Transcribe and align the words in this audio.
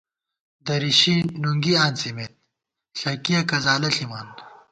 درِشی 0.65 1.15
نُنگی 1.41 1.73
آنڅِمېت، 1.85 2.33
ݪَکِیَہ 2.99 3.41
کزالہ 3.49 3.89
ݪِمان 3.95 4.27